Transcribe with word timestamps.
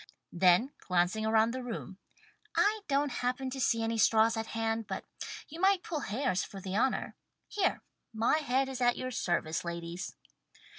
Then, 0.33 0.71
glancing 0.79 1.27
around 1.27 1.51
the 1.51 1.61
room 1.61 1.99
"I 2.57 2.81
don't 2.87 3.11
happen 3.21 3.51
to 3.51 3.59
see 3.61 3.83
any 3.83 3.99
straws 3.99 4.35
at 4.35 4.47
hand, 4.47 4.87
but 4.87 5.05
you 5.47 5.59
might 5.59 5.83
pull 5.83 5.99
hairs 5.99 6.43
for 6.43 6.59
the 6.59 6.75
honour. 6.75 7.13
Here! 7.47 7.83
My 8.11 8.39
head 8.39 8.67
is 8.67 8.81
at 8.81 8.97
your 8.97 9.11
service, 9.11 9.63
ladies." 9.63 10.15